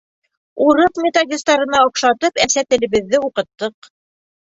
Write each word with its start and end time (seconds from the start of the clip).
Урыҫ 0.65 0.97
методистарына 1.07 1.83
оҡшатып, 1.91 2.43
әсә 2.49 2.67
телебеҙҙе 2.73 3.25
уҡыттыҡ. 3.31 3.97